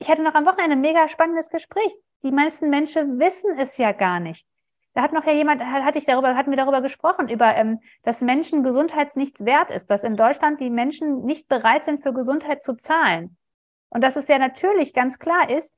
ich 0.00 0.08
hatte 0.08 0.22
noch 0.22 0.34
am 0.34 0.46
Wochenende 0.46 0.72
ein 0.72 0.80
mega 0.80 1.08
spannendes 1.08 1.50
Gespräch. 1.50 1.94
Die 2.22 2.32
meisten 2.32 2.70
Menschen 2.70 3.18
wissen 3.20 3.58
es 3.58 3.76
ja 3.76 3.92
gar 3.92 4.18
nicht. 4.18 4.46
Da 4.94 5.02
hat 5.02 5.12
noch 5.12 5.24
ja 5.24 5.32
jemand, 5.32 5.62
hatte 5.62 5.98
ich 5.98 6.06
darüber, 6.06 6.34
hatten 6.34 6.50
wir 6.50 6.56
darüber 6.56 6.80
gesprochen, 6.80 7.28
über, 7.28 7.54
ähm, 7.54 7.80
dass 8.02 8.22
Menschen 8.22 8.64
Gesundheit 8.64 9.14
nichts 9.14 9.44
wert 9.44 9.70
ist, 9.70 9.88
dass 9.88 10.02
in 10.02 10.16
Deutschland 10.16 10.58
die 10.58 10.70
Menschen 10.70 11.24
nicht 11.24 11.48
bereit 11.48 11.84
sind, 11.84 12.02
für 12.02 12.12
Gesundheit 12.12 12.62
zu 12.62 12.74
zahlen. 12.74 13.36
Und 13.90 14.02
dass 14.02 14.16
es 14.16 14.26
ja 14.26 14.38
natürlich 14.38 14.92
ganz 14.94 15.18
klar 15.18 15.48
ist, 15.48 15.76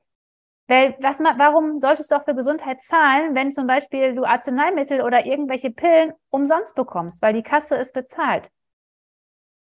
Weil 0.67 0.95
was, 1.01 1.19
warum 1.19 1.77
solltest 1.77 2.09
du 2.09 2.15
auch 2.15 2.23
für 2.23 2.35
Gesundheit 2.35 2.81
zahlen, 2.81 3.35
wenn 3.35 3.51
zum 3.51 3.67
Beispiel 3.67 4.15
du 4.15 4.23
Arzneimittel 4.23 5.01
oder 5.01 5.25
irgendwelche 5.25 5.71
Pillen 5.71 6.13
umsonst 6.29 6.75
bekommst, 6.75 7.21
weil 7.21 7.33
die 7.33 7.43
Kasse 7.43 7.75
ist 7.75 7.93
bezahlt? 7.93 8.49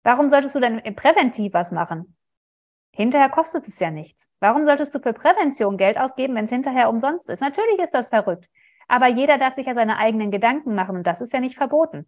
Warum 0.03 0.29
solltest 0.29 0.53
du 0.53 0.59
denn 0.59 0.81
präventiv 0.95 1.53
was 1.53 1.71
machen? 1.71 2.15
Hinterher 2.93 3.29
kostet 3.29 3.67
es 3.67 3.79
ja 3.79 3.89
nichts. 3.89 4.29
Warum 4.39 4.65
solltest 4.65 4.93
du 4.93 4.99
für 4.99 5.13
Prävention 5.13 5.77
Geld 5.77 5.97
ausgeben, 5.97 6.35
wenn 6.35 6.45
es 6.45 6.49
hinterher 6.49 6.89
umsonst 6.89 7.29
ist? 7.29 7.41
Natürlich 7.41 7.79
ist 7.79 7.93
das 7.93 8.09
verrückt. 8.09 8.49
Aber 8.87 9.07
jeder 9.07 9.37
darf 9.37 9.53
sich 9.53 9.67
ja 9.67 9.73
seine 9.73 9.97
eigenen 9.97 10.31
Gedanken 10.31 10.75
machen 10.75 10.97
und 10.97 11.07
das 11.07 11.21
ist 11.21 11.31
ja 11.31 11.39
nicht 11.39 11.55
verboten. 11.55 12.05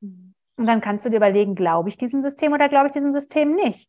Mhm. 0.00 0.34
Und 0.56 0.66
dann 0.66 0.80
kannst 0.80 1.04
du 1.04 1.10
dir 1.10 1.16
überlegen, 1.16 1.54
glaube 1.54 1.88
ich 1.88 1.98
diesem 1.98 2.22
System 2.22 2.52
oder 2.52 2.68
glaube 2.68 2.86
ich 2.86 2.92
diesem 2.92 3.12
System 3.12 3.54
nicht? 3.54 3.88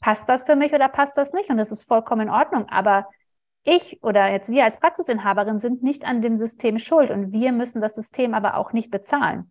Passt 0.00 0.28
das 0.28 0.44
für 0.44 0.56
mich 0.56 0.72
oder 0.72 0.88
passt 0.88 1.16
das 1.16 1.32
nicht? 1.32 1.50
Und 1.50 1.58
das 1.58 1.70
ist 1.70 1.86
vollkommen 1.86 2.22
in 2.22 2.30
Ordnung. 2.30 2.68
Aber 2.68 3.08
ich 3.62 4.02
oder 4.02 4.30
jetzt 4.30 4.50
wir 4.50 4.64
als 4.64 4.78
Praxisinhaberin 4.78 5.58
sind 5.58 5.82
nicht 5.82 6.04
an 6.04 6.20
dem 6.20 6.36
System 6.36 6.78
schuld 6.78 7.10
und 7.10 7.32
wir 7.32 7.52
müssen 7.52 7.80
das 7.80 7.94
System 7.94 8.34
aber 8.34 8.56
auch 8.56 8.72
nicht 8.72 8.90
bezahlen. 8.90 9.50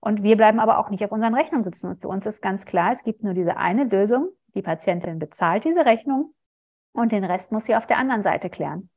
Und 0.00 0.22
wir 0.22 0.36
bleiben 0.36 0.60
aber 0.60 0.78
auch 0.78 0.90
nicht 0.90 1.04
auf 1.04 1.12
unseren 1.12 1.34
Rechnungen 1.34 1.64
sitzen. 1.64 1.88
Und 1.88 2.00
für 2.00 2.08
uns 2.08 2.26
ist 2.26 2.40
ganz 2.40 2.64
klar, 2.64 2.92
es 2.92 3.02
gibt 3.02 3.22
nur 3.22 3.34
diese 3.34 3.56
eine 3.56 3.84
Lösung. 3.84 4.28
Die 4.58 4.62
Patientin 4.62 5.20
bezahlt 5.20 5.64
diese 5.64 5.86
Rechnung 5.86 6.34
und 6.90 7.12
den 7.12 7.22
Rest 7.22 7.52
muss 7.52 7.66
sie 7.66 7.76
auf 7.76 7.86
der 7.86 7.96
anderen 7.96 8.24
Seite 8.24 8.50
klären. 8.50 8.90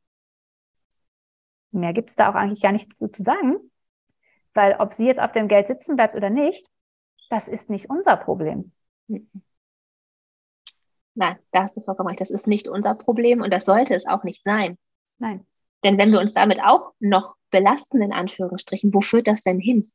Mehr 1.69 1.93
gibt 1.93 2.09
es 2.09 2.15
da 2.15 2.31
auch 2.31 2.33
eigentlich 2.33 2.63
gar 2.63 2.71
nicht 2.71 2.91
zu, 2.97 3.09
zu 3.09 3.21
sagen, 3.21 3.57
weil 4.55 4.77
ob 4.79 4.91
sie 4.95 5.05
jetzt 5.05 5.19
auf 5.19 5.33
dem 5.33 5.47
Geld 5.47 5.67
sitzen 5.67 5.97
bleibt 5.97 6.15
oder 6.15 6.31
nicht, 6.31 6.67
das 7.29 7.47
ist 7.47 7.69
nicht 7.69 7.91
unser 7.91 8.17
Problem. 8.17 8.71
Nein, 11.13 11.37
da 11.51 11.61
hast 11.61 11.77
du 11.77 11.81
vollkommen 11.81 12.09
recht. 12.09 12.21
Das 12.21 12.31
ist 12.31 12.47
nicht 12.47 12.67
unser 12.67 12.95
Problem 12.95 13.43
und 13.43 13.53
das 13.53 13.65
sollte 13.65 13.93
es 13.93 14.07
auch 14.07 14.23
nicht 14.23 14.43
sein. 14.43 14.79
Nein. 15.19 15.45
Denn 15.83 15.99
wenn 15.99 16.11
wir 16.11 16.21
uns 16.21 16.33
damit 16.33 16.59
auch 16.59 16.93
noch 16.99 17.35
belasten, 17.51 18.01
in 18.01 18.13
Anführungsstrichen, 18.13 18.91
wo 18.95 19.01
führt 19.01 19.27
das 19.27 19.43
denn 19.43 19.59
hin? 19.59 19.91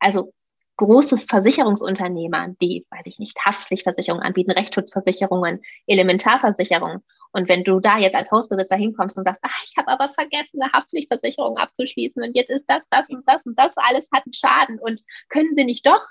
Also 0.00 0.34
große 0.80 1.18
Versicherungsunternehmer, 1.18 2.54
die, 2.60 2.86
weiß 2.90 3.04
ich 3.04 3.18
nicht, 3.18 3.38
Haftpflichtversicherungen 3.44 4.24
anbieten, 4.24 4.50
Rechtsschutzversicherungen, 4.50 5.60
Elementarversicherungen. 5.86 7.04
Und 7.32 7.48
wenn 7.50 7.64
du 7.64 7.80
da 7.80 7.98
jetzt 7.98 8.16
als 8.16 8.30
Hausbesitzer 8.30 8.76
hinkommst 8.76 9.18
und 9.18 9.24
sagst, 9.24 9.40
ach, 9.42 9.62
ich 9.66 9.76
habe 9.76 9.88
aber 9.88 10.08
vergessen, 10.08 10.60
eine 10.60 10.72
Haftpflichtversicherung 10.72 11.58
abzuschließen 11.58 12.22
und 12.22 12.34
jetzt 12.34 12.48
ist 12.48 12.64
das, 12.66 12.82
das 12.88 13.10
und 13.10 13.28
das 13.28 13.44
und 13.44 13.58
das 13.58 13.76
alles 13.76 14.08
hat 14.12 14.24
einen 14.24 14.32
Schaden 14.32 14.78
und 14.78 15.02
können 15.28 15.54
sie 15.54 15.64
nicht 15.64 15.86
doch? 15.86 16.02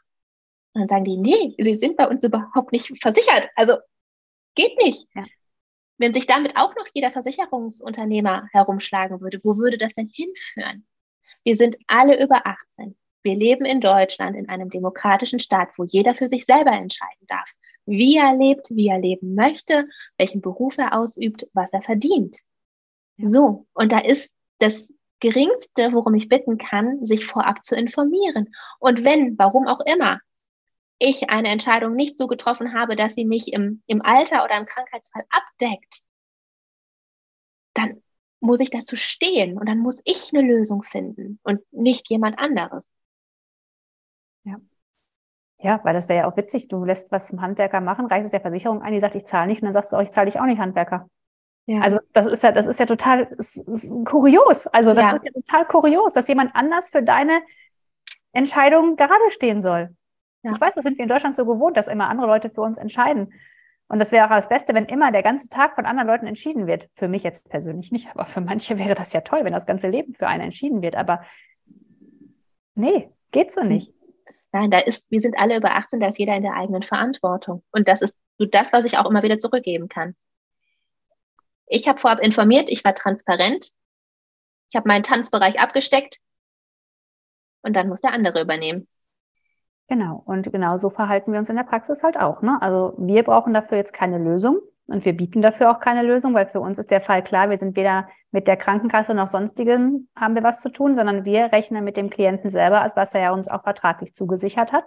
Und 0.73 0.81
dann 0.81 0.88
sagen 0.88 1.05
die, 1.05 1.17
nee, 1.17 1.55
sie 1.57 1.77
sind 1.79 1.97
bei 1.97 2.07
uns 2.07 2.23
überhaupt 2.23 2.71
nicht 2.71 2.93
versichert. 3.01 3.49
Also 3.55 3.77
geht 4.53 4.77
nicht. 4.77 5.07
Ja. 5.15 5.25
Wenn 5.97 6.13
sich 6.13 6.27
damit 6.27 6.55
auch 6.55 6.75
noch 6.75 6.85
jeder 6.93 7.11
Versicherungsunternehmer 7.11 8.47
herumschlagen 8.51 9.19
würde, 9.19 9.41
wo 9.43 9.57
würde 9.57 9.79
das 9.79 9.95
denn 9.95 10.11
hinführen? 10.13 10.85
Wir 11.43 11.55
sind 11.55 11.75
alle 11.88 12.23
über 12.23 12.45
18. 12.45 12.95
Wir 13.23 13.35
leben 13.35 13.65
in 13.65 13.81
Deutschland 13.81 14.35
in 14.35 14.49
einem 14.49 14.69
demokratischen 14.69 15.39
Staat, 15.39 15.69
wo 15.77 15.83
jeder 15.83 16.15
für 16.15 16.29
sich 16.29 16.45
selber 16.45 16.71
entscheiden 16.71 17.25
darf, 17.27 17.49
wie 17.85 18.17
er 18.17 18.35
lebt, 18.35 18.69
wie 18.69 18.88
er 18.88 18.99
leben 18.99 19.35
möchte, 19.35 19.88
welchen 20.17 20.41
Beruf 20.41 20.77
er 20.77 20.97
ausübt, 20.97 21.47
was 21.53 21.73
er 21.73 21.81
verdient. 21.81 22.38
So, 23.17 23.67
und 23.73 23.91
da 23.91 23.99
ist 23.99 24.29
das 24.59 24.91
Geringste, 25.19 25.91
worum 25.91 26.15
ich 26.15 26.29
bitten 26.29 26.57
kann, 26.57 27.05
sich 27.05 27.25
vorab 27.25 27.65
zu 27.65 27.75
informieren. 27.75 28.53
Und 28.79 29.03
wenn, 29.03 29.38
warum 29.38 29.67
auch 29.67 29.81
immer, 29.81 30.19
ich 30.99 31.29
eine 31.29 31.49
Entscheidung 31.49 31.95
nicht 31.95 32.17
so 32.17 32.27
getroffen 32.27 32.73
habe, 32.73 32.95
dass 32.95 33.15
sie 33.15 33.25
mich 33.25 33.51
im, 33.51 33.81
im 33.88 34.01
Alter 34.01 34.43
oder 34.43 34.57
im 34.57 34.65
Krankheitsfall 34.65 35.23
abdeckt, 35.29 36.01
dann 37.73 38.01
muss 38.41 38.59
ich 38.59 38.69
dazu 38.69 38.95
stehen 38.95 39.57
und 39.57 39.67
dann 39.67 39.79
muss 39.79 39.99
ich 40.05 40.33
eine 40.33 40.45
Lösung 40.45 40.83
finden 40.83 41.39
und 41.43 41.61
nicht 41.71 42.09
jemand 42.09 42.39
anderes. 42.39 42.83
Ja. 44.43 44.55
Ja, 45.62 45.81
weil 45.84 45.93
das 45.93 46.08
wäre 46.08 46.22
ja 46.22 46.31
auch 46.31 46.38
witzig. 46.38 46.69
Du 46.69 46.86
lässt 46.86 47.12
was 47.12 47.27
zum 47.27 47.41
Handwerker 47.41 47.81
machen, 47.81 48.05
reichst 48.05 48.25
es 48.25 48.31
der 48.31 48.39
Versicherung 48.39 48.81
ein, 48.81 48.93
die 48.93 49.00
sagt, 49.00 49.15
ich 49.15 49.25
zahle 49.25 49.48
nicht, 49.48 49.62
und 49.62 49.65
dann 49.65 49.74
sagst 49.74 49.91
du 49.91 49.98
auch, 49.98 50.01
ich 50.01 50.12
zahle 50.12 50.25
dich 50.27 50.39
auch 50.39 50.46
nicht 50.46 50.60
Handwerker. 50.60 51.10
Ja. 51.65 51.81
Also 51.81 52.00
das 52.13 52.25
ist 52.25 52.41
ja, 52.43 52.51
das 52.51 52.65
ist 52.65 52.79
ja 52.79 52.86
total 52.86 53.24
ist, 53.38 53.67
ist 53.67 54.05
kurios. 54.05 54.65
Also 54.67 54.93
das 54.93 55.05
ja. 55.05 55.15
ist 55.15 55.25
ja 55.25 55.31
total 55.31 55.65
kurios, 55.65 56.13
dass 56.13 56.27
jemand 56.27 56.55
anders 56.55 56.89
für 56.89 57.03
deine 57.03 57.41
Entscheidung 58.31 58.96
gerade 58.96 59.29
stehen 59.29 59.62
soll. 59.62 59.96
Ja. 60.43 60.51
Ich 60.51 60.60
weiß, 60.60 60.75
das 60.75 60.84
sind 60.84 60.98
wir 60.98 61.03
in 61.03 61.10
Deutschland 61.10 61.36
so 61.36 61.46
gewohnt, 61.46 61.77
dass 61.77 61.88
immer 61.88 62.10
andere 62.10 62.27
Leute 62.27 62.50
für 62.50 62.62
uns 62.62 62.77
entscheiden. 62.77 63.34
Und 63.88 64.00
das 64.00 64.12
wäre 64.12 64.25
auch 64.25 64.29
das 64.29 64.50
Beste, 64.50 64.74
wenn 64.74 64.86
immer 64.86 65.12
der 65.12 65.24
ganze 65.24 65.50
Tag 65.50 65.75
von 65.75 65.86
anderen 65.86 66.08
Leuten 66.08 66.27
entschieden 66.27 66.67
wird. 66.67 66.89
Für 66.96 67.08
mich 67.08 67.24
jetzt 67.24 67.50
persönlich 67.50 67.91
nicht, 67.91 68.10
aber 68.12 68.25
für 68.25 68.41
manche 68.41 68.77
wäre 68.77 68.96
das 68.96 69.13
ja 69.13 69.22
toll, 69.22 69.41
wenn 69.43 69.53
das 69.53 69.65
ganze 69.65 69.89
Leben 69.89 70.13
für 70.13 70.27
einen 70.27 70.43
entschieden 70.43 70.81
wird. 70.81 70.96
Aber 70.96 71.24
nee, 72.75 73.10
geht 73.31 73.51
so 73.51 73.63
nicht. 73.63 73.93
Nein, 74.51 74.72
da 74.72 74.79
ist, 74.79 75.06
wir 75.10 75.22
sind 75.22 75.38
alle 75.38 75.58
über 75.58 75.75
18, 75.75 76.00
da 76.00 76.08
ist 76.08 76.18
jeder 76.18 76.36
in 76.36 76.44
der 76.44 76.56
eigenen 76.56 76.84
Verantwortung. 76.84 77.63
Und 77.72 77.88
das 77.88 78.01
ist 78.01 78.15
so 78.38 78.46
das, 78.46 78.74
was 78.74 78.86
ich 78.86 78.98
auch 78.98 79.06
immer 79.06 79.22
wieder 79.24 79.39
zurückgeben 79.39 79.89
kann. 79.89 80.15
Ich 81.68 81.88
habe 81.88 82.00
vorab 82.00 82.20
informiert, 82.20 82.70
ich 82.70 82.84
war 82.84 82.96
transparent, 82.96 83.72
ich 84.72 84.75
habe 84.75 84.88
meinen 84.88 85.03
Tanzbereich 85.03 85.60
abgesteckt 85.60 86.18
und 87.62 87.75
dann 87.75 87.89
muss 87.89 88.01
der 88.01 88.13
andere 88.13 88.41
übernehmen. 88.41 88.88
Genau, 89.88 90.22
und 90.25 90.51
genau 90.51 90.77
so 90.77 90.89
verhalten 90.89 91.32
wir 91.32 91.39
uns 91.39 91.50
in 91.50 91.56
der 91.56 91.63
Praxis 91.63 92.03
halt 92.03 92.18
auch. 92.18 92.41
Ne? 92.41 92.58
Also 92.62 92.94
wir 92.98 93.24
brauchen 93.24 93.53
dafür 93.53 93.77
jetzt 93.77 93.94
keine 93.94 94.18
Lösung 94.18 94.62
und 94.89 95.05
wir 95.05 95.15
bieten 95.15 95.41
dafür 95.41 95.69
auch 95.69 95.79
keine 95.79 96.01
Lösung, 96.01 96.34
weil 96.34 96.48
für 96.48 96.60
uns 96.60 96.79
ist 96.79 96.89
der 96.89 97.01
Fall 97.01 97.24
klar, 97.24 97.50
wir 97.51 97.58
sind 97.58 97.75
weder 97.75 98.10
mit 98.31 98.48
der 98.48 98.58
Krankenkasse 98.58 99.13
noch 99.13 99.27
sonstigen 99.27 100.10
haben 100.15 100.34
wir 100.34 100.43
was 100.43 100.62
zu 100.62 100.69
tun, 100.69 100.96
sondern 100.96 101.25
wir 101.25 101.51
rechnen 101.51 101.84
mit 101.84 101.96
dem 101.96 102.10
Klienten 102.10 102.50
selber, 102.50 102.81
als 102.81 102.96
was 102.96 103.13
er 103.13 103.22
ja 103.22 103.31
uns 103.31 103.48
auch 103.48 103.63
vertraglich 103.63 104.15
zugesichert 104.15 104.72
hat. 104.72 104.86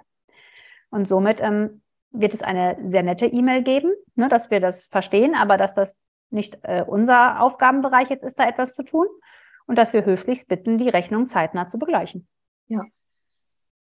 Und 0.90 1.08
somit 1.08 1.40
ähm, 1.40 1.82
wird 2.10 2.34
es 2.34 2.42
eine 2.42 2.76
sehr 2.82 3.04
nette 3.04 3.26
E-Mail 3.26 3.62
geben, 3.62 3.92
ne, 4.16 4.28
dass 4.28 4.50
wir 4.50 4.58
das 4.58 4.84
verstehen, 4.86 5.36
aber 5.36 5.56
dass 5.56 5.74
das 5.74 5.96
nicht 6.30 6.58
äh, 6.62 6.84
unser 6.84 7.40
Aufgabenbereich 7.40 8.10
jetzt 8.10 8.24
ist, 8.24 8.40
da 8.40 8.48
etwas 8.48 8.74
zu 8.74 8.82
tun 8.82 9.06
und 9.66 9.78
dass 9.78 9.92
wir 9.92 10.04
höflichst 10.04 10.48
bitten, 10.48 10.78
die 10.78 10.88
Rechnung 10.88 11.28
zeitnah 11.28 11.68
zu 11.68 11.78
begleichen. 11.78 12.26
Ja. 12.66 12.82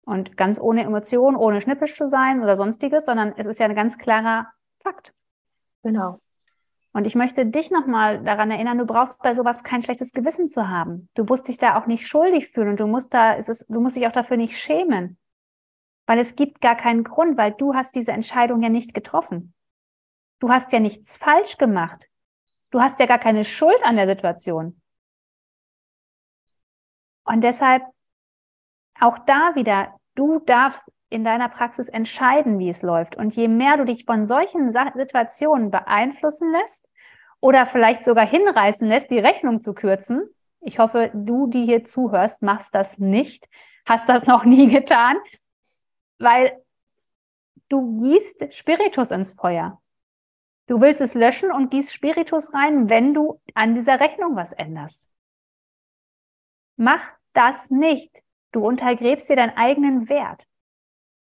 Und 0.06 0.38
ganz 0.38 0.58
ohne 0.58 0.84
Emotion, 0.84 1.36
ohne 1.36 1.60
schnippisch 1.60 1.96
zu 1.96 2.08
sein 2.08 2.42
oder 2.42 2.56
sonstiges, 2.56 3.06
sondern 3.06 3.34
es 3.36 3.46
ist 3.46 3.60
ja 3.60 3.66
ein 3.66 3.76
ganz 3.76 3.98
klarer 3.98 4.48
Fakt. 4.80 5.14
Genau. 5.88 6.20
Und 6.92 7.06
ich 7.06 7.16
möchte 7.16 7.46
dich 7.46 7.72
nochmal 7.72 8.22
daran 8.22 8.52
erinnern, 8.52 8.78
du 8.78 8.86
brauchst 8.86 9.18
bei 9.20 9.34
sowas 9.34 9.64
kein 9.64 9.82
schlechtes 9.82 10.12
Gewissen 10.12 10.50
zu 10.50 10.68
haben. 10.68 11.08
Du 11.14 11.24
musst 11.24 11.48
dich 11.48 11.58
da 11.58 11.80
auch 11.80 11.86
nicht 11.86 12.06
schuldig 12.06 12.50
fühlen 12.50 12.68
und 12.68 12.82
du 12.82 12.88
musst 12.88 13.14
da, 13.14 13.38
es 13.38 13.48
ist, 13.48 13.68
du 13.70 13.80
musst 13.80 13.96
dich 13.96 14.06
auch 14.06 14.12
dafür 14.12 14.36
nicht 14.36 14.58
schämen. 14.58 15.18
Weil 16.06 16.20
es 16.20 16.36
gibt 16.36 16.60
gar 16.60 16.76
keinen 16.76 17.06
Grund, 17.06 17.38
weil 17.38 17.54
du 17.54 17.74
hast 17.74 17.96
diese 17.96 18.12
Entscheidung 18.12 18.62
ja 18.62 18.68
nicht 18.68 18.94
getroffen. 18.94 19.54
Du 20.40 20.50
hast 20.50 20.74
ja 20.74 20.82
nichts 20.82 21.16
falsch 21.16 21.56
gemacht. 21.58 22.10
Du 22.70 22.82
hast 22.82 23.00
ja 23.00 23.06
gar 23.06 23.20
keine 23.20 23.46
Schuld 23.46 23.82
an 23.84 23.96
der 23.96 24.08
Situation. 24.08 24.82
Und 27.24 27.46
deshalb 27.46 27.84
auch 29.00 29.20
da 29.20 29.56
wieder, 29.56 29.98
du 30.16 30.40
darfst 30.40 30.84
in 31.10 31.24
deiner 31.24 31.50
Praxis 31.50 31.88
entscheiden, 31.88 32.60
wie 32.60 32.70
es 32.70 32.82
läuft. 32.82 33.16
Und 33.16 33.36
je 33.36 33.48
mehr 33.48 33.78
du 33.78 33.86
dich 33.86 34.06
von 34.06 34.26
solchen 34.26 34.70
Situationen 34.70 35.72
beeinflussen 35.72 36.52
lässt 36.52 36.90
oder 37.40 37.66
vielleicht 37.66 38.04
sogar 38.04 38.28
hinreißen 38.28 38.88
lässt, 38.88 39.10
die 39.12 39.20
Rechnung 39.20 39.62
zu 39.62 39.74
kürzen, 39.74 40.30
ich 40.60 40.80
hoffe, 40.80 41.12
du, 41.14 41.48
die 41.48 41.66
hier 41.66 41.86
zuhörst, 41.86 42.42
machst 42.42 42.76
das 42.76 42.98
nicht, 42.98 43.48
hast 43.86 44.10
das 44.10 44.26
noch 44.26 44.44
nie 44.44 44.68
getan, 44.70 45.16
weil 46.20 46.62
du 47.70 48.02
gießt 48.02 48.54
Spiritus 48.54 49.12
ins 49.12 49.34
Feuer. 49.34 49.82
Du 50.68 50.82
willst 50.82 51.00
es 51.00 51.14
löschen 51.14 51.52
und 51.52 51.72
gießt 51.72 51.94
Spiritus 51.94 52.54
rein, 52.54 52.90
wenn 52.90 53.14
du 53.14 53.40
an 53.54 53.76
dieser 53.76 54.02
Rechnung 54.02 54.36
was 54.36 54.52
änderst. 54.52 55.10
Mach 56.76 57.14
das 57.34 57.70
nicht. 57.70 58.24
Du 58.52 58.66
untergräbst 58.66 59.30
dir 59.30 59.38
deinen 59.38 59.56
eigenen 59.56 60.10
Wert. 60.10 60.46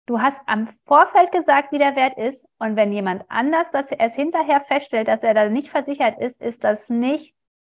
Du 0.06 0.20
hast 0.20 0.42
am 0.46 0.68
Vorfeld 0.86 1.32
gesagt, 1.32 1.72
wie 1.72 1.78
der 1.78 1.96
Wert 1.96 2.16
ist. 2.16 2.46
Und 2.58 2.76
wenn 2.76 2.92
jemand 2.92 3.24
anders 3.28 3.70
das 3.72 3.90
erst 3.90 4.16
hinterher 4.16 4.60
feststellt, 4.60 5.08
dass 5.08 5.22
er 5.22 5.34
da 5.34 5.48
nicht 5.48 5.68
versichert 5.68 6.20
ist, 6.20 6.40
ist 6.40 6.64
das 6.64 6.88
nicht 6.88 7.34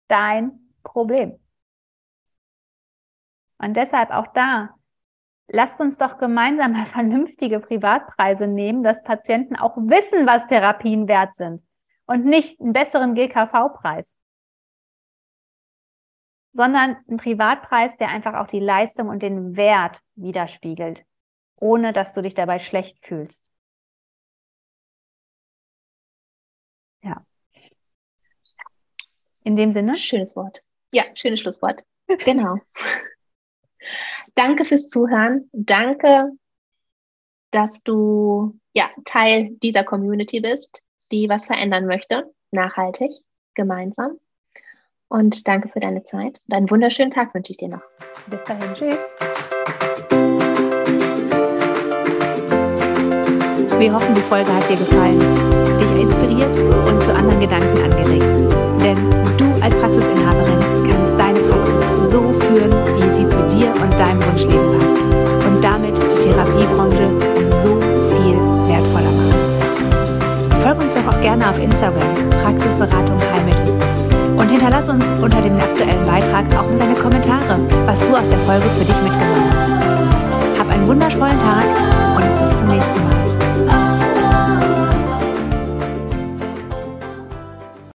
dein 0.08 0.72
Problem. 0.82 1.38
Und 3.58 3.74
deshalb 3.76 4.10
auch 4.10 4.28
da, 4.28 4.70
lasst 5.48 5.80
uns 5.80 5.98
doch 5.98 6.18
gemeinsam 6.18 6.72
mal 6.72 6.86
vernünftige 6.92 7.60
Privatpreise 7.60 8.46
nehmen, 8.46 8.82
dass 8.82 9.02
Patienten 9.02 9.56
auch 9.56 9.76
wissen, 9.76 10.26
was 10.26 10.46
Therapien 10.46 11.08
wert 11.08 11.34
sind 11.34 11.62
und 12.06 12.24
nicht 12.24 12.60
einen 12.60 12.72
besseren 12.72 13.14
GKV-Preis 13.14 14.16
sondern 16.52 16.96
ein 17.08 17.16
Privatpreis, 17.16 17.96
der 17.96 18.08
einfach 18.08 18.34
auch 18.34 18.48
die 18.48 18.60
Leistung 18.60 19.08
und 19.08 19.22
den 19.22 19.56
Wert 19.56 20.00
widerspiegelt, 20.16 21.04
ohne 21.60 21.92
dass 21.92 22.14
du 22.14 22.22
dich 22.22 22.34
dabei 22.34 22.58
schlecht 22.58 22.98
fühlst. 23.06 23.44
Ja. 27.02 27.24
In 29.44 29.56
dem 29.56 29.70
Sinne. 29.70 29.96
Schönes 29.96 30.34
Wort. 30.36 30.62
Ja, 30.92 31.04
schönes 31.14 31.40
Schlusswort. 31.40 31.84
Genau. 32.24 32.58
Danke 34.34 34.64
fürs 34.64 34.88
Zuhören. 34.88 35.48
Danke, 35.52 36.32
dass 37.50 37.82
du 37.82 38.58
ja, 38.72 38.90
Teil 39.04 39.50
dieser 39.62 39.84
Community 39.84 40.40
bist, 40.40 40.82
die 41.10 41.28
was 41.28 41.46
verändern 41.46 41.86
möchte, 41.86 42.32
nachhaltig, 42.50 43.12
gemeinsam. 43.54 44.18
Und 45.08 45.48
danke 45.48 45.68
für 45.68 45.80
deine 45.80 46.04
Zeit 46.04 46.40
und 46.46 46.54
einen 46.54 46.70
wunderschönen 46.70 47.10
Tag 47.10 47.34
wünsche 47.34 47.50
ich 47.50 47.56
dir 47.56 47.68
noch. 47.68 47.82
Bis 48.28 48.44
dahin, 48.44 48.74
tschüss. 48.74 49.49
Wir 53.80 53.94
hoffen, 53.94 54.14
die 54.14 54.20
Folge 54.20 54.54
hat 54.54 54.68
dir 54.68 54.76
gefallen, 54.76 55.18
dich 55.80 56.02
inspiriert 56.02 56.54
und 56.86 57.02
zu 57.02 57.14
anderen 57.14 57.40
Gedanken 57.40 57.82
angeregt. 57.82 58.59